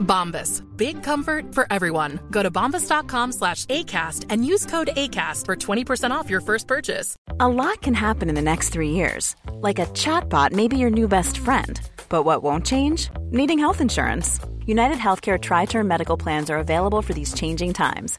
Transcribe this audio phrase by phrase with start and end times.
[0.00, 0.62] Bombas.
[0.76, 2.20] Big comfort for everyone.
[2.30, 7.16] Go to bombas.com slash ACAST and use code ACAST for 20% off your first purchase.
[7.38, 9.36] A lot can happen in the next three years.
[9.54, 11.80] Like a chatbot may be your new best friend.
[12.08, 13.08] But what won't change?
[13.30, 14.40] Needing health insurance.
[14.66, 18.18] United Healthcare Tri Term Medical Plans are available for these changing times.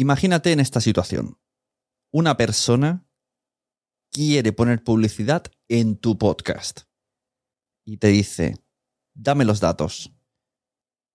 [0.00, 1.40] Imagínate en esta situación.
[2.12, 3.04] Una persona
[4.12, 6.82] quiere poner publicidad en tu podcast
[7.84, 8.62] y te dice,
[9.14, 10.14] dame los datos,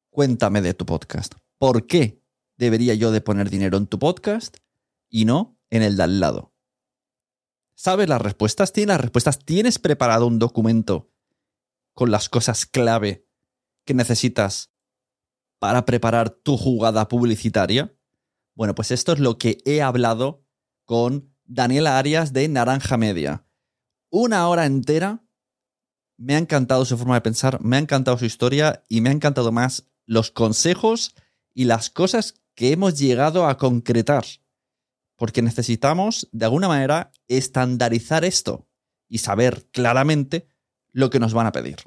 [0.10, 1.36] cuéntame de tu podcast.
[1.58, 2.22] ¿Por qué
[2.58, 4.58] debería yo de poner dinero en tu podcast
[5.10, 6.54] y no en el de al lado?
[7.76, 8.74] ¿Sabes las respuestas?
[8.74, 9.40] ¿Tienes las respuestas?
[9.40, 11.10] ¿Tienes preparado un documento
[11.94, 13.26] con las cosas clave
[13.86, 14.74] que necesitas
[15.58, 17.98] para preparar tu jugada publicitaria?
[18.56, 20.46] Bueno, pues esto es lo que he hablado
[20.86, 23.46] con Daniela Arias de Naranja Media.
[24.10, 25.24] Una hora entera.
[26.18, 29.14] Me ha encantado su forma de pensar, me ha encantado su historia y me ha
[29.14, 31.16] encantado más los consejos
[31.54, 34.24] y las cosas que hemos llegado a concretar.
[35.18, 38.68] Porque necesitamos, de alguna manera, estandarizar esto
[39.08, 40.48] y saber claramente
[40.92, 41.78] lo que nos van a pedir.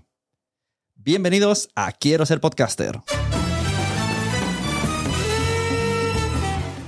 [0.94, 3.00] Bienvenidos a Quiero ser podcaster.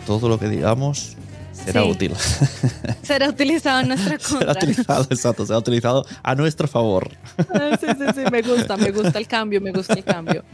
[0.08, 1.16] Todo lo que digamos
[1.52, 1.90] será Sí.
[1.90, 2.14] útil.
[3.02, 4.52] Será utilizado en nuestra será contra.
[4.52, 7.10] utilizado, exacto, será utilizado a nuestro favor.
[7.38, 10.44] Ah, Sí, sí, sí, me gusta, me gusta el cambio, me gusta el cambio.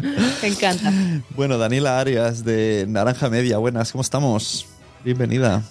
[0.42, 0.92] Me encanta.
[1.36, 4.66] Bueno, Daniela Arias de Naranja Media, buenas, ¿cómo estamos?
[5.04, 5.62] Bienvenida.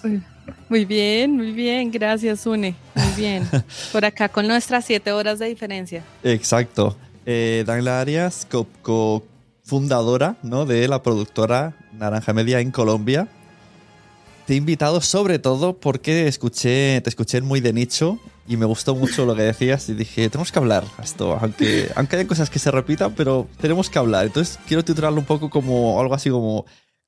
[0.70, 2.74] Muy bien, muy bien, gracias, Une.
[2.94, 3.46] Muy bien.
[3.92, 6.02] Por acá con nuestras siete horas de diferencia.
[6.22, 6.96] Exacto.
[7.26, 10.64] Eh, Daniela Arias, co- co-fundadora ¿no?
[10.66, 13.26] de la productora Naranja Media en Colombia.
[14.46, 18.94] Te he invitado sobre todo porque escuché, te escuché muy de nicho y me gustó
[18.94, 22.58] mucho lo que decías y dije, tenemos que hablar esto, aunque, aunque hay cosas que
[22.58, 24.26] se repitan, pero tenemos que hablar.
[24.26, 26.66] Entonces quiero titularlo un poco como algo así como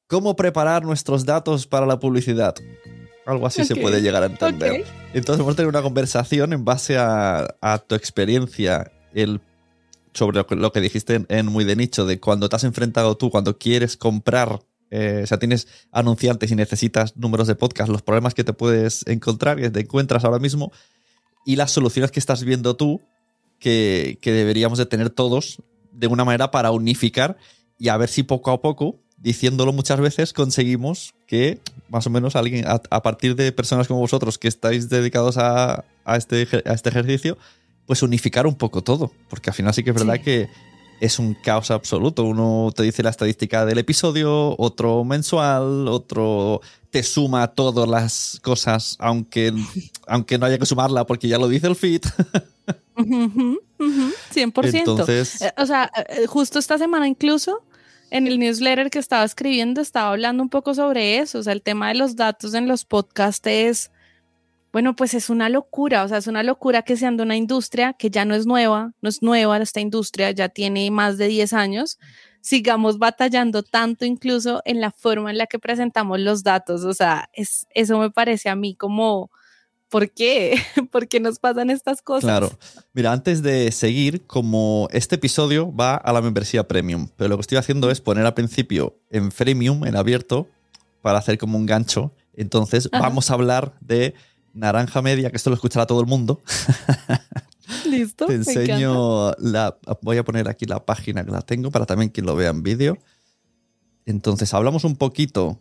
[0.08, 2.54] ¿Cómo preparar nuestros datos para la publicidad?
[3.26, 4.84] Algo así se puede llegar a entender.
[5.12, 9.40] Entonces vamos a tener una conversación en base a, a tu experiencia el,
[10.14, 12.62] sobre lo que, lo que dijiste en, en Muy de Nicho, de cuando te has
[12.62, 14.60] enfrentado tú, cuando quieres comprar,
[14.90, 19.06] eh, o sea, tienes anunciantes y necesitas números de podcast, los problemas que te puedes
[19.06, 20.72] encontrar, que te encuentras ahora mismo,
[21.44, 23.00] y las soluciones que estás viendo tú,
[23.58, 27.36] que, que deberíamos de tener todos de una manera para unificar
[27.78, 32.36] y a ver si poco a poco, diciéndolo muchas veces, conseguimos que más o menos
[32.36, 36.72] alguien, a, a partir de personas como vosotros que estáis dedicados a, a este, a
[36.72, 37.38] este ejercicio,
[37.86, 39.12] pues unificar un poco todo.
[39.30, 40.22] Porque al final sí que es verdad Sí.
[40.22, 40.48] que
[41.00, 42.24] es un caos absoluto.
[42.24, 48.96] Uno te dice la estadística del episodio, otro mensual, otro te suma todas las cosas,
[48.98, 49.52] aunque,
[50.06, 52.02] aunque no haya que sumarla porque ya lo dice el feed.
[52.96, 54.74] Ujú, ujú, 100%.
[54.74, 57.62] Entonces, Eh, O sea, eh, justo esta semana incluso
[58.10, 61.60] en el newsletter que estaba escribiendo estaba hablando un poco sobre eso, o sea, el
[61.62, 63.90] tema de los datos en los podcasts es,
[64.76, 67.94] bueno, pues es una locura, o sea, es una locura que sean de una industria
[67.94, 71.54] que ya no es nueva, no es nueva esta industria, ya tiene más de 10
[71.54, 71.98] años,
[72.42, 77.30] sigamos batallando tanto incluso en la forma en la que presentamos los datos, o sea,
[77.32, 79.30] es, eso me parece a mí como,
[79.88, 80.58] ¿por qué?
[80.92, 82.24] ¿Por qué nos pasan estas cosas?
[82.24, 82.50] Claro.
[82.92, 87.40] Mira, antes de seguir, como este episodio va a la membresía premium, pero lo que
[87.40, 90.46] estoy haciendo es poner al principio en freemium, en abierto,
[91.00, 92.12] para hacer como un gancho.
[92.34, 93.04] Entonces, Ajá.
[93.04, 94.12] vamos a hablar de
[94.56, 96.40] Naranja Media, que esto lo escuchará todo el mundo.
[97.86, 98.26] Listo.
[98.26, 99.76] Te me enseño la.
[100.02, 102.62] Voy a poner aquí la página que la tengo para también quien lo vea en
[102.62, 102.98] vídeo.
[104.04, 105.60] Entonces, hablamos un poquito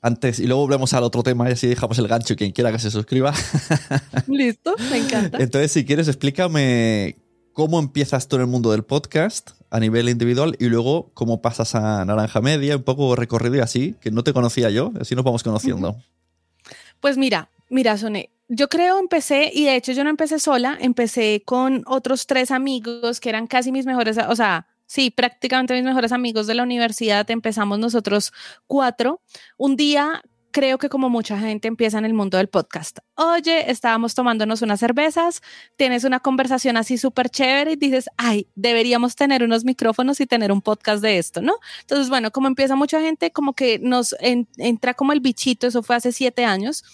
[0.00, 2.34] antes y luego volvemos al otro tema y así dejamos el gancho.
[2.36, 3.32] Quien quiera que se suscriba.
[4.26, 5.38] Listo, me encanta.
[5.38, 7.18] Entonces, si quieres, explícame
[7.52, 11.74] cómo empiezas tú en el mundo del podcast a nivel individual y luego cómo pasas
[11.74, 15.24] a Naranja Media, un poco recorrido y así, que no te conocía yo, así nos
[15.24, 15.96] vamos conociendo.
[17.00, 21.42] Pues mira, mira, Soné, yo creo empecé, y de hecho yo no empecé sola, empecé
[21.44, 26.12] con otros tres amigos que eran casi mis mejores, o sea, sí, prácticamente mis mejores
[26.12, 28.32] amigos de la universidad, empezamos nosotros
[28.68, 29.20] cuatro.
[29.56, 30.22] Un día
[30.52, 32.98] creo que como mucha gente empieza en el mundo del podcast.
[33.16, 35.42] Oye, estábamos tomándonos unas cervezas,
[35.76, 40.52] tienes una conversación así súper chévere y dices, ay, deberíamos tener unos micrófonos y tener
[40.52, 41.54] un podcast de esto, ¿no?
[41.80, 45.82] Entonces, bueno, como empieza mucha gente, como que nos en- entra como el bichito, eso
[45.82, 46.84] fue hace siete años,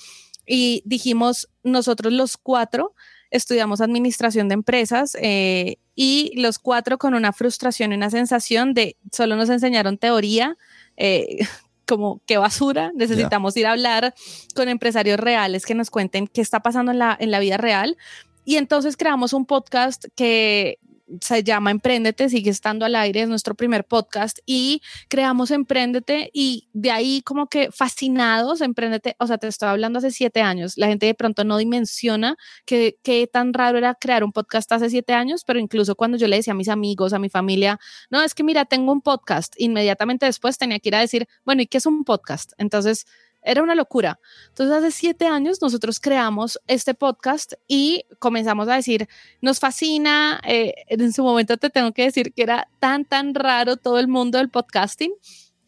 [0.53, 2.95] y dijimos, nosotros los cuatro
[3.31, 8.97] estudiamos administración de empresas eh, y los cuatro con una frustración y una sensación de
[9.13, 10.57] solo nos enseñaron teoría.
[10.97, 11.39] eh,
[11.87, 14.15] como qué basura, necesitamos ir a hablar
[14.55, 17.97] con empresarios reales que nos cuenten qué está pasando en la, en la vida real.
[18.45, 20.79] Y entonces creamos un podcast que
[21.21, 26.69] se llama Emprendete, sigue estando al aire, es nuestro primer podcast y creamos Emprendete y
[26.73, 30.87] de ahí como que fascinados, Emprendete, o sea, te estoy hablando hace siete años, la
[30.87, 35.13] gente de pronto no dimensiona que, qué tan raro era crear un podcast hace siete
[35.13, 37.79] años, pero incluso cuando yo le decía a mis amigos, a mi familia,
[38.11, 41.63] no, es que mira, tengo un podcast, inmediatamente después tenía que ir a decir, bueno,
[41.63, 42.53] ¿y qué es un podcast?
[42.59, 43.07] Entonces,
[43.43, 44.21] era una locura.
[44.49, 49.09] Entonces, hace siete años nosotros creamos este podcast y comenzamos a decir,
[49.41, 53.77] nos fascina, eh, en su momento te tengo que decir que era tan, tan raro
[53.77, 55.13] todo el mundo del podcasting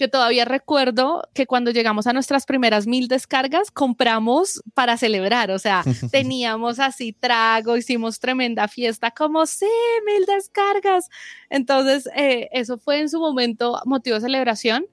[0.03, 5.61] que todavía recuerdo que cuando llegamos a nuestras primeras mil descargas, compramos para celebrar, o
[5.61, 9.67] sea, teníamos así trago, hicimos tremenda fiesta, como sí,
[10.05, 11.09] mil descargas.
[11.51, 14.87] Entonces, eh, eso fue en su momento motivo de celebración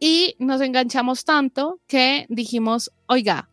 [0.00, 3.48] y nos enganchamos tanto que dijimos, oiga,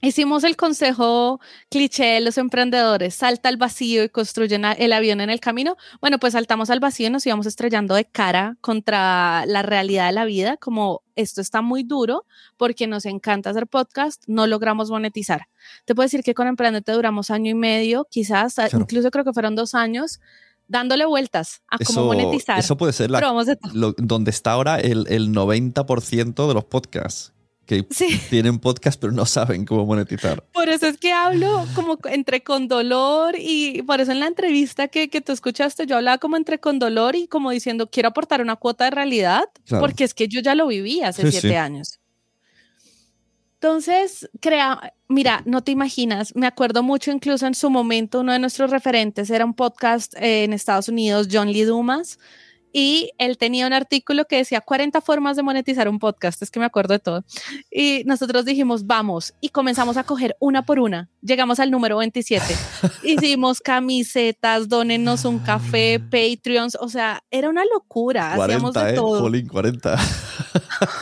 [0.00, 1.40] hicimos el consejo
[1.70, 5.76] cliché de los emprendedores, salta al vacío y construyen el avión en el camino.
[6.00, 10.12] Bueno, pues saltamos al vacío y nos íbamos estrellando de cara contra la realidad de
[10.12, 12.24] la vida, como esto está muy duro
[12.56, 15.46] porque nos encanta hacer podcast, no logramos monetizar.
[15.84, 18.78] Te puedo decir que con Emprendete duramos año y medio, quizás, Claro.
[18.80, 20.20] incluso creo que fueron dos años,
[20.68, 22.58] dándole vueltas a cómo monetizar.
[22.58, 23.20] eso puede ser la-
[23.72, 27.32] lo- donde está ahora el, el 90% de los podcasts.
[27.64, 28.08] Que Sí.
[28.30, 30.42] tienen podcast pero no saben cómo monetizar.
[30.52, 34.88] Por eso es que hablo como entre con dolor y por eso en la entrevista
[34.88, 38.40] que, que tú escuchaste yo hablaba como entre con dolor y como diciendo quiero aportar
[38.42, 39.80] una cuota de realidad Claro.
[39.84, 41.54] porque es que yo ya lo viví hace Sí, siete sí.
[41.54, 42.00] años.
[43.62, 48.40] Entonces, crea, mira, no te imaginas, me acuerdo mucho incluso en su momento uno de
[48.40, 52.18] nuestros referentes era un podcast eh, en Estados Unidos, John Lee Dumas,
[52.72, 56.58] y él tenía un artículo que decía 40 formas de monetizar un podcast, es que
[56.58, 57.24] me acuerdo de todo.
[57.70, 61.08] Y nosotros dijimos, vamos, y comenzamos a coger una por una.
[61.20, 62.44] Llegamos al número 27.
[63.04, 68.32] Hicimos camisetas, donenos un café, Patreons, o sea, era una locura.
[68.32, 68.94] Hacíamos 40, de ¿eh?
[68.96, 69.20] todo.
[69.20, 69.98] Jolín, 40.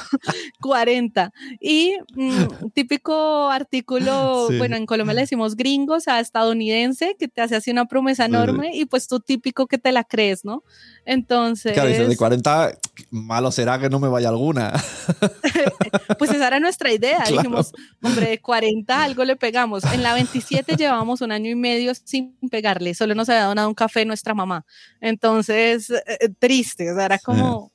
[0.70, 1.32] 40.
[1.60, 2.44] Y mm,
[2.74, 4.58] típico artículo, Sí.
[4.58, 8.30] bueno, en Colombia le decimos gringos a estadounidense, que te hace así una promesa Sí.
[8.30, 10.62] enorme y pues tú típico que te la crees, ¿no?
[11.04, 12.72] Entonces, Claro, dices, de 40,
[13.10, 14.72] malo será que no me vaya alguna.
[16.18, 17.18] pues esa era nuestra idea.
[17.24, 17.36] Claro.
[17.38, 17.72] Dijimos,
[18.02, 19.82] hombre, de 40 algo le pegamos.
[19.92, 23.74] En la 27 llevábamos un año y medio sin pegarle, solo nos había donado un
[23.74, 24.64] café nuestra mamá.
[25.00, 27.72] Entonces, eh, eh, triste, o sea, era como,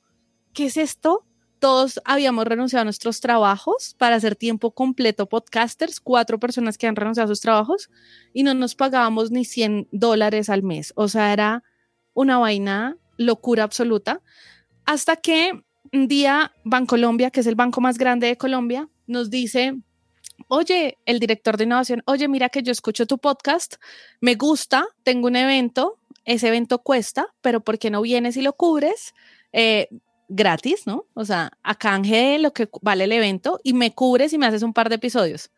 [0.54, 1.24] ¿qué es esto?
[1.66, 6.94] Todos habíamos renunciado a nuestros trabajos para hacer tiempo completo podcasters, cuatro personas que han
[6.94, 7.90] renunciado a sus trabajos
[8.32, 10.92] y no nos pagábamos ni 100 dólares al mes.
[10.94, 11.64] O sea, era
[12.14, 14.22] una vaina locura absoluta.
[14.84, 15.60] Hasta que
[15.92, 19.74] un día Bancolombia, que es el banco más grande de Colombia, nos dice,
[20.46, 23.74] oye, el director de innovación, oye, mira que yo escucho tu podcast,
[24.20, 28.52] me gusta, tengo un evento, ese evento cuesta, pero ¿por qué no vienes y lo
[28.52, 29.14] cubres?
[29.52, 29.88] Eh,
[30.28, 31.06] gratis, ¿no?
[31.14, 34.46] O sea, a canje de lo que vale el evento y me cubres y me
[34.46, 35.50] haces un par de episodios.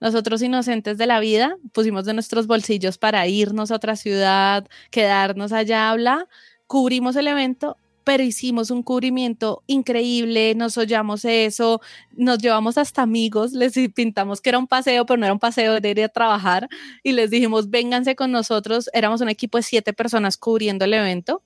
[0.00, 5.52] Nosotros inocentes de la vida pusimos de nuestros bolsillos para irnos a otra ciudad, quedarnos
[5.52, 6.28] allá, habla,
[6.66, 11.80] cubrimos el evento, pero hicimos un cubrimiento increíble, nos hollamos eso,
[12.12, 15.76] nos llevamos hasta amigos, les pintamos que era un paseo, pero no era un paseo,
[15.76, 16.68] era ir a trabajar
[17.02, 21.42] y les dijimos, vénganse con nosotros, éramos un equipo de siete personas cubriendo el evento.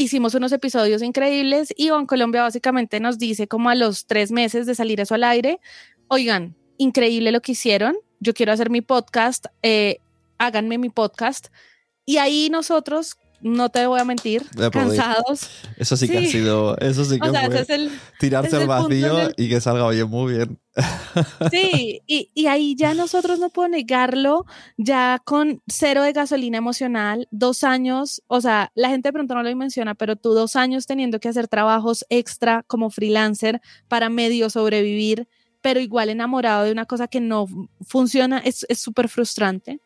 [0.00, 4.74] Hicimos unos episodios increíbles y Colombia básicamente nos dice como a los tres meses de
[4.74, 5.60] salir eso al aire,
[6.08, 9.98] oigan, increíble lo que hicieron, yo quiero hacer mi podcast, eh,
[10.38, 11.48] háganme mi podcast
[12.06, 15.48] Y ahí nosotros, no te voy a mentir, cansados.
[15.76, 16.76] Eso sí, que ha sido.
[16.78, 20.08] Eso sí que O sea, fue es el, tirarse al vacío y que salga bien,
[20.08, 20.58] muy bien.
[21.50, 27.26] Sí, y, y ahí ya nosotros no puedo negarlo, ya con cero de gasolina emocional,
[27.30, 30.86] dos años, o sea, la gente de pronto no lo menciona, pero tú dos años
[30.86, 35.28] teniendo que hacer trabajos extra como freelancer para medio sobrevivir,
[35.60, 37.46] pero igual enamorado de una cosa que no
[37.86, 39.80] funciona, es es súper frustrante.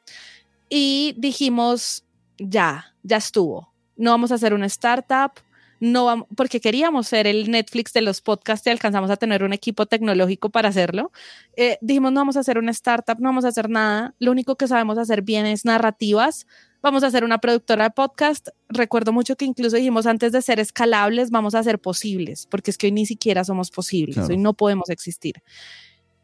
[0.69, 2.04] Y dijimos,
[2.39, 5.33] ya, ya estuvo, no vamos a hacer una startup,
[5.81, 9.53] no vamos, porque queríamos ser el Netflix de los podcasts y alcanzamos a tener un
[9.53, 11.13] equipo tecnológico para hacerlo.
[11.57, 14.15] Eh, dijimos, no vamos a hacer una startup, no vamos a hacer nada.
[14.19, 16.47] Lo único que sabemos hacer bien es narrativas.
[16.81, 18.49] Vamos a hacer una productora de podcast.
[18.69, 22.79] Recuerdo mucho que incluso dijimos, antes de ser escalables, vamos a ser posibles, porque es
[22.79, 24.31] que hoy ni siquiera somos posibles, Claro.
[24.31, 25.43] hoy no podemos existir.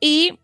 [0.01, 0.39] Y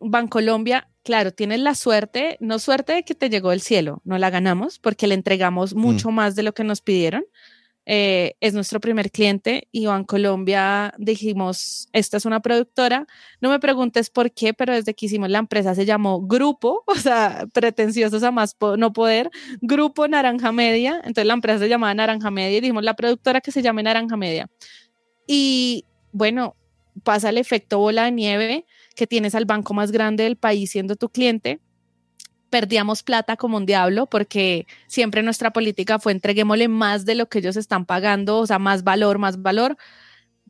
[0.00, 4.30] Bancolombia, claro, tienes la suerte, no suerte de que te llegó del cielo, no la
[4.30, 7.24] ganamos porque le entregamos mucho más de lo que nos pidieron.
[7.86, 13.06] Eh, es nuestro primer cliente y Bancolombia dijimos, esta es una productora.
[13.40, 16.94] No me preguntes por qué, pero desde que hicimos la empresa se llamó Grupo, o
[16.94, 19.30] sea, pretenciosos a más po- no poder,
[19.60, 20.96] Grupo Naranja Media.
[20.98, 24.16] Entonces la empresa se llamaba Naranja Media y dijimos la productora que se llame Naranja
[24.16, 24.48] Media.
[25.26, 26.54] Y bueno,
[27.02, 28.66] pasa el efecto bola de nieve
[29.00, 31.58] que tienes al banco más grande del país siendo tu cliente.
[32.50, 37.38] Perdíamos plata como un diablo porque siempre nuestra política fue entreguémosle más de lo que
[37.38, 39.78] ellos están pagando, o sea, más valor, más valor.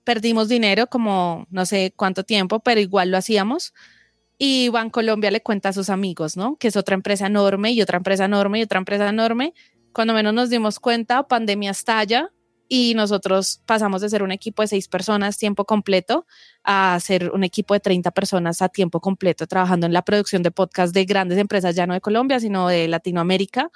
[0.03, 3.73] Perdimos dinero como no sé cuánto tiempo, pero igual lo hacíamos.
[4.37, 6.57] Y Bancolombia le cuenta a sus amigos, ¿no?
[6.57, 9.55] Que es otra empresa enorme y otra empresa enorme y otra empresa enorme.
[9.93, 12.33] Cuando menos nos dimos cuenta, pandemia estalla
[12.73, 16.25] y nosotros pasamos de ser un equipo de seis personas tiempo completo
[16.63, 20.53] a ser un equipo de 30 personas a tiempo completo trabajando en la producción de
[20.53, 23.73] podcast de grandes empresas, ya no de Colombia, sino de Latinoamérica.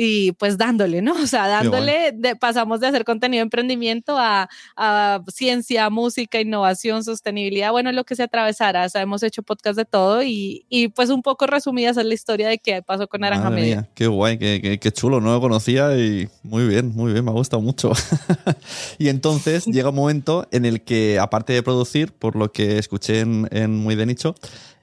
[0.00, 1.12] Y pues dándole, ¿no?
[1.20, 7.02] O sea, dándole, de- pasamos de hacer contenido de emprendimiento a, a ciencia, música, innovación,
[7.02, 8.84] sostenibilidad, bueno, lo que se atravesara.
[8.86, 12.06] O sea, hemos hecho podcast de todo y, y pues un poco resumida esa es
[12.06, 13.76] la historia de qué pasó con Naranja Media.
[13.78, 17.24] mía, qué guay, qué, qué- qué chulo, no lo conocía y muy bien, muy bien,
[17.24, 17.90] me ha gustado mucho.
[18.98, 23.18] y entonces llega un momento en el que, aparte de producir, por lo que escuché
[23.20, 24.36] en, en Muy de Nicho,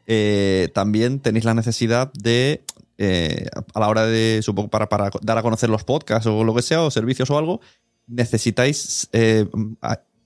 [0.07, 2.61] eh, también tenéis la necesidad de,
[2.97, 6.55] eh, a la hora de, supongo, para, para dar a conocer los podcasts o lo
[6.55, 7.61] que sea, o servicios o algo,
[8.07, 9.45] necesitáis eh,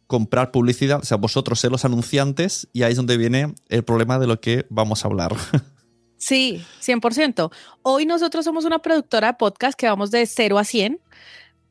[0.07, 4.19] comprar publicidad, o sea, vosotros ser los anunciantes y ahí es donde viene el problema
[4.19, 5.35] de lo que vamos a hablar.
[6.19, 7.49] Sí, 100%.
[7.81, 10.99] Hoy nosotros somos una productora de podcast que vamos de 0 a 100.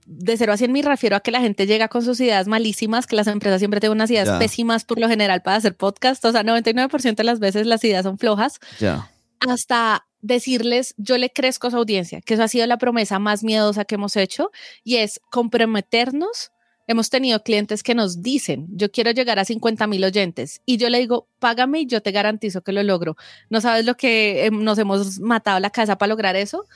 [0.06, 3.06] De 0 a 100 me refiero a que la gente llega con sus ideas malísimas,
[3.06, 6.24] que las empresas siempre tienen unas ideas pésimas por lo general para hacer podcast.
[6.24, 8.58] O sea, 99% de las veces las ideas son flojas.
[8.80, 9.10] ya.
[9.46, 13.44] Hasta decirles, yo le crezco a su audiencia, que eso ha sido la promesa más
[13.44, 14.50] miedosa que hemos hecho
[14.84, 16.52] y es comprometernos.
[16.86, 20.88] Hemos tenido clientes que nos dicen, yo quiero llegar a 50 mil oyentes y yo
[20.88, 23.16] le digo, págame y yo te garantizo que lo logro.
[23.50, 26.66] No sabes lo que eh, nos hemos matado la cabeza para lograr eso,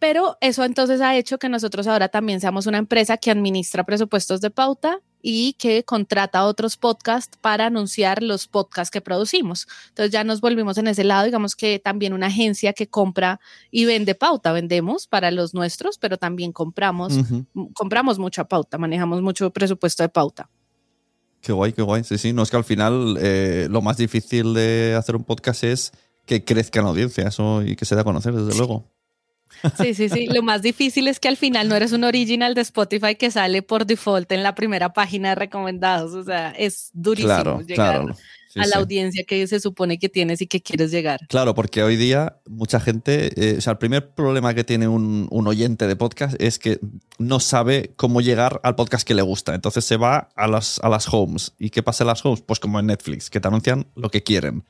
[0.00, 4.40] pero eso entonces ha hecho que nosotros ahora también seamos una empresa que administra presupuestos
[4.40, 9.68] de pauta y que contrata otros podcasts para anunciar los podcasts que producimos.
[9.90, 13.84] Entonces ya nos volvimos en ese lado, digamos que también una agencia que compra y
[13.84, 17.46] vende pauta, vendemos para los nuestros, pero también compramos, Ujú.
[17.54, 20.50] m- compramos mucha pauta, manejamos mucho presupuesto de pauta.
[21.40, 22.04] Qué guay, qué guay.
[22.04, 22.32] Sí, sí.
[22.32, 25.92] No es que al final eh, lo más difícil de hacer un podcast es
[26.24, 28.84] que crezca en audiencia eso y que se dé a conocer, desde luego.
[29.80, 30.26] Sí, sí, sí.
[30.26, 33.62] Lo más difícil es que al final no eres un original de Spotify que sale
[33.62, 36.14] por default en la primera página de recomendados.
[36.14, 38.14] O sea, es durísimo Claro, llegar claro.
[38.48, 38.78] Sí, a la sí.
[38.80, 41.20] audiencia que se supone que tienes y que quieres llegar.
[41.28, 45.26] Claro, porque hoy día mucha gente, eh, o sea, el primer problema que tiene un,
[45.30, 46.78] un oyente de podcast es que
[47.18, 49.54] no sabe cómo llegar al podcast que le gusta.
[49.54, 51.54] Entonces se va a las, a las homes.
[51.58, 52.42] ¿Y qué pasa en las homes?
[52.42, 54.64] Pues como en Netflix, que te anuncian lo que quieren.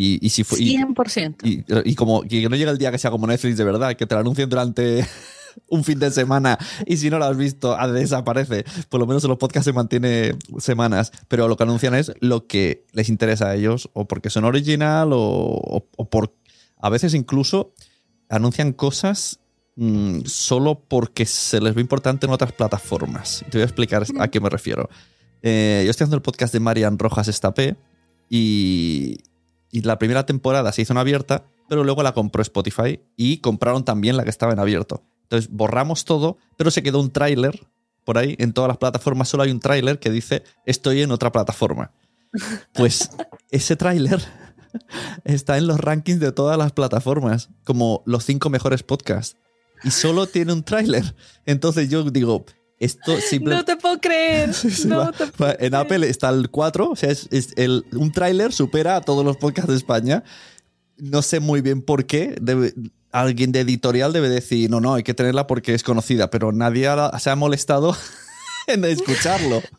[0.00, 1.36] Y, y si fu- y- 100%.
[1.44, 4.06] Y, y como que no llega el día que sea como Netflix de verdad, que
[4.06, 5.04] te lo anuncien durante
[5.68, 8.64] un fin de semana y si no lo has visto, ah, desaparece.
[8.90, 12.46] Por lo menos en los podcasts se mantiene semanas, pero lo que anuncian es lo
[12.46, 16.32] que les interesa a ellos, o porque son original, o, o- o por.
[16.80, 17.72] A veces incluso
[18.28, 19.40] anuncian cosas
[19.74, 23.44] mm, solo porque se les ve importante en otras plataformas.
[23.50, 24.88] Te voy a explicar a qué me refiero.
[25.42, 27.74] Eh, yo estoy haciendo el podcast de Marian Rojas Estapé
[28.30, 29.18] y,
[29.70, 33.84] y la primera temporada se hizo en abierta, pero luego la compró Spotify y compraron
[33.84, 35.02] también la que estaba en abierto.
[35.24, 37.66] Entonces borramos todo, pero se quedó un tráiler
[38.04, 38.34] por ahí.
[38.38, 41.92] En todas las plataformas solo hay un tráiler que dice estoy en otra plataforma.
[42.74, 43.10] Pues
[43.50, 44.22] ese tráiler
[45.24, 49.36] está en los rankings de todas las plataformas, como los cinco mejores podcasts.
[49.82, 51.14] y solo tiene un tráiler.
[51.46, 52.44] Entonces yo digo,
[52.80, 54.50] esto No te puedo creer.
[54.86, 58.52] No te puedo en Apple está el 4, o sea, es, es el, un tráiler
[58.52, 60.22] supera a todos los podcasts de España.
[60.96, 62.36] No sé muy bien por qué.
[62.40, 62.74] Debe-
[63.10, 66.86] alguien de editorial debe decir, no, no, hay que tenerla porque es conocida, pero nadie
[66.88, 67.96] ha- se ha molestado
[68.66, 69.62] en escucharlo.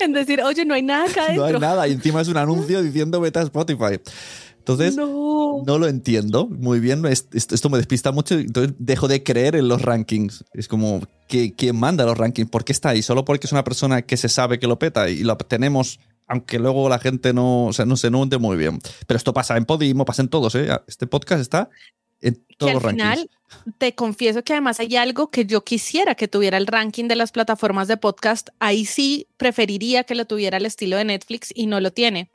[0.00, 1.88] En decir, oye, no hay nada acá No hay nada.
[1.88, 3.98] Y encima es un anuncio diciendo vete a Spotify.
[4.72, 5.62] Entonces, No.
[5.66, 7.04] no lo entiendo muy bien.
[7.06, 8.34] Es- es- Esto me despista mucho.
[8.34, 10.44] Entonces, dejo de creer en los rankings.
[10.52, 12.50] Es como, ¿qué- ¿quién manda los rankings?
[12.50, 13.02] ¿Por qué está ahí?
[13.02, 16.58] ¿Solo porque es una persona que se sabe que lo peta y lo tenemos, aunque
[16.58, 18.78] luego la gente no, o sea, no se nunte muy bien?
[19.06, 20.54] Pero esto pasa en Podimo, pasa en todos.
[20.54, 20.68] ¿eh?
[20.86, 21.70] Este podcast está
[22.20, 23.10] en que todos al los rankings.
[23.10, 23.30] final
[23.78, 27.30] te confieso que además hay algo que yo quisiera que tuviera el ranking de las
[27.32, 28.48] plataformas de podcast.
[28.58, 32.30] Ahí sí preferiría que lo tuviera el estilo de Netflix y no lo tiene.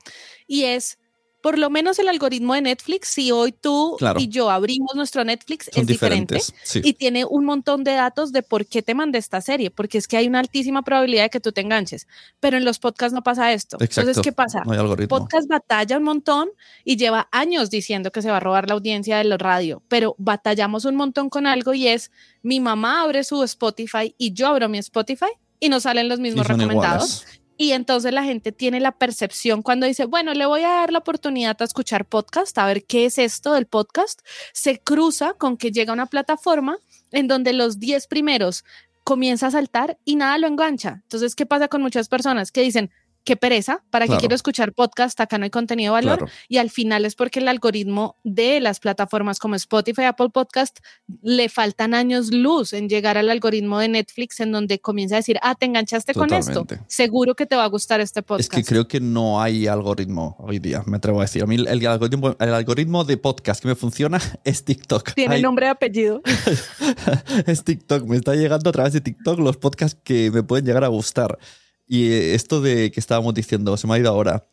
[0.47, 0.97] Y es
[1.43, 3.09] por lo menos el algoritmo de Netflix.
[3.09, 4.17] Si hoy tú Claro.
[4.17, 6.39] y yo abrimos nuestro Netflix, Son es diferente.
[6.63, 6.79] Sí.
[6.81, 10.07] Y tiene un montón de datos de por qué te mandé esta serie, porque es
[10.07, 12.07] que hay una altísima probabilidad de que tú te enganches.
[12.39, 13.75] Pero en los podcasts no pasa esto.
[13.81, 14.09] Exacto.
[14.09, 14.62] Entonces, ¿qué pasa?
[14.65, 15.17] No hay algoritmo.
[15.19, 16.50] podcast batalla un montón
[16.85, 20.15] y lleva años diciendo que se va a robar la audiencia de la radio, pero
[20.19, 22.09] batallamos un montón con algo y es
[22.41, 25.27] mi mamá abre su Spotify y yo abro mi Spotify
[25.59, 27.23] y nos salen los mismos recomendados.
[27.23, 27.42] iguales.
[27.57, 31.00] Y entonces la gente tiene la percepción cuando dice, bueno, le voy a dar la
[31.00, 34.22] oportunidad a escuchar podcast, a ver qué es esto del podcast,
[34.53, 36.77] se cruza con que llega una plataforma
[37.12, 38.63] en donde los 10 primeros
[39.03, 41.01] comienza a saltar y nada lo engancha.
[41.03, 42.89] Entonces, ¿qué pasa con muchas personas que dicen,
[43.24, 44.20] qué pereza, ¿para qué Claro.
[44.20, 45.20] quiero escuchar podcast?
[45.22, 46.18] Acá no hay contenido de valor.
[46.20, 46.34] Claro.
[46.50, 50.80] Y al final es porque el algoritmo de las plataformas como Spotify, Apple Podcast,
[51.22, 55.38] le faltan años luz en llegar al algoritmo de Netflix en donde comienza a decir,
[55.42, 56.65] ah, te enganchaste con esto.
[56.88, 58.53] Seguro que te va a gustar este Es podcast.
[58.53, 61.44] que creo que no hay algoritmo hoy día, me atrevo a decir.
[61.44, 65.13] A mí el algoritmo, el algoritmo de podcast que me funciona es TikTok.
[65.13, 66.22] Tiene Hay- nombre y apellido.
[67.48, 68.03] es TikTok.
[68.06, 71.38] Me está llegando a través de TikTok los podcasts que me pueden llegar a gustar.
[71.87, 74.45] Y eh, esto de que estábamos diciendo, se me ha ido ahora.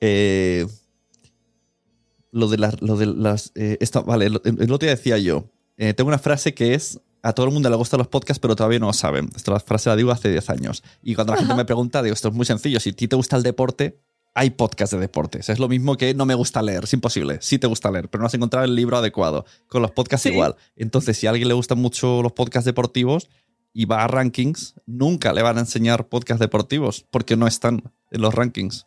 [0.00, 0.66] Eh,
[2.32, 2.80] lo de las.
[2.82, 5.50] Lo de las eh, esto- vale, el, el otro día decía yo.
[5.76, 7.00] eh, tengo una frase que es.
[7.22, 9.30] A todo el mundo le gustan los podcasts, pero todavía no lo saben.
[9.34, 10.84] Esta frase la digo hace 10 años.
[11.02, 12.78] Y cuando la gente me pregunta, digo, esto es muy sencillo.
[12.78, 13.98] Si a ti te gusta el deporte,
[14.32, 15.48] hay podcast de deportes.
[15.48, 16.84] Es lo mismo que no me gusta leer.
[16.84, 17.38] Es imposible.
[17.40, 19.44] Sí te gusta leer, pero no has encontrado el libro adecuado.
[19.66, 20.28] Con los podcasts Sí.
[20.28, 20.54] igual.
[20.76, 23.28] Entonces, si a alguien le gustan mucho los podcasts deportivos
[23.78, 28.22] y va a rankings, nunca le van a enseñar podcasts deportivos porque no están en
[28.22, 28.86] los rankings.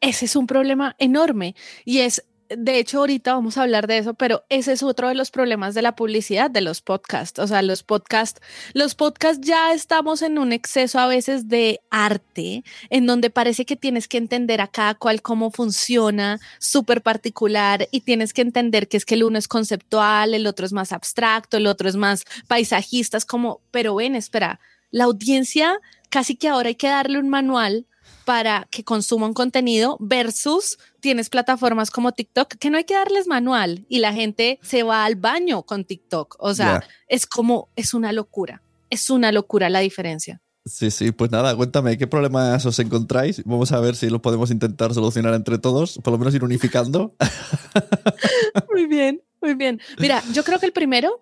[0.00, 1.54] Ese es un problema enorme
[1.84, 5.14] y es, de hecho, ahorita vamos a hablar de eso, pero ese es otro de
[5.14, 7.38] los problemas de la publicidad de los podcasts.
[7.38, 8.40] O sea, los podcasts,
[8.72, 13.76] los podcasts ya estamos en un exceso a veces de arte, en donde parece que
[13.76, 18.96] tienes que entender a cada cual cómo funciona, súper particular, y tienes que entender que
[18.96, 22.24] es que el uno es conceptual, el otro es más abstracto, el otro es más
[22.46, 24.58] paisajista, es como, pero ven, espera,
[24.90, 27.86] la audiencia casi que ahora hay que darle un manual
[28.24, 33.86] para que consuman contenido versus tienes plataformas como TikTok que no hay que darles manual
[33.88, 36.36] y la gente se va al baño con TikTok.
[36.38, 38.62] O sea, es como, es una locura.
[38.90, 40.42] Es una locura la diferencia.
[40.68, 43.42] Sí, sí, pues nada, cuéntame, ¿qué problemas os encontráis?
[43.44, 47.14] Vamos a ver si lo podemos intentar solucionar entre todos, por lo menos ir unificando.
[48.70, 49.80] Muy bien, muy bien.
[49.98, 51.20] Mira, yo creo que el primero,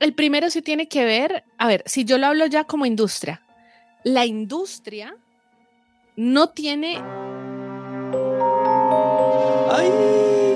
[0.00, 3.42] el primero sí tiene que ver, a ver, si yo lo hablo ya como industria,
[4.04, 5.16] la industria
[6.16, 6.98] no tiene
[9.70, 9.90] ¡Ay!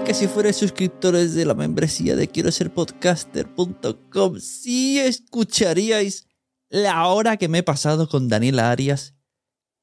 [0.05, 6.27] Que si fuerais suscriptores de la membresía de quiero ser podcaster.com, sí escucharíais
[6.69, 9.15] la hora que me he pasado con Daniela Arias,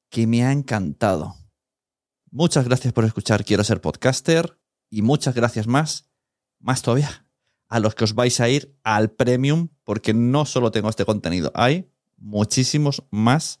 [0.08, 1.36] que me ha encantado.
[2.30, 4.58] Muchas gracias por escuchar Quiero ser podcaster
[4.90, 6.08] y muchas gracias más,
[6.58, 7.26] más todavía,
[7.68, 11.52] a los que os vais a ir al premium, porque no solo tengo este contenido,
[11.54, 13.60] hay muchísimos más